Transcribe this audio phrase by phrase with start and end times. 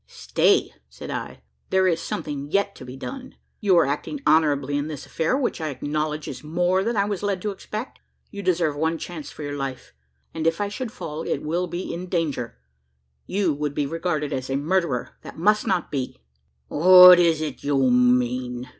[0.07, 3.35] "Stay!" said I; "there is something yet to be done.
[3.59, 7.21] You are acting honourably in this affair which I acknowledge is more than I was
[7.21, 7.99] led to expect.
[8.31, 9.93] You deserve one chance for your life;
[10.33, 12.57] and if I should fall it will be in danger.
[13.27, 16.17] You would be regarded as a murderer: that must not be."
[16.67, 18.69] "What is't you mean?"